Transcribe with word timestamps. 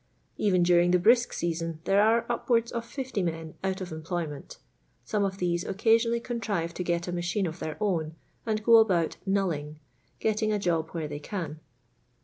Eren 0.39 0.63
during 0.63 0.89
the 0.89 0.97
brisk 0.97 1.31
season 1.31 1.79
there 1.83 2.01
are 2.01 2.25
upwards 2.27 2.71
of 2.71 2.83
60 2.85 3.21
men 3.21 3.53
out 3.63 3.81
of 3.81 3.91
employment; 3.91 4.57
some 5.05 5.23
of 5.23 5.37
these 5.37 5.63
occasionally 5.63 6.19
contrive 6.19 6.73
to 6.73 6.83
g«t 6.83 7.07
a 7.07 7.13
machine 7.13 7.45
of 7.45 7.59
their 7.59 7.77
own, 7.79 8.15
and 8.43 8.63
go 8.63 8.77
about" 8.77 9.17
knulling,"— 9.27 9.75
getting 10.19 10.51
a 10.51 10.57
job 10.57 10.89
where 10.89 11.07
they 11.07 11.19
can. 11.19 11.59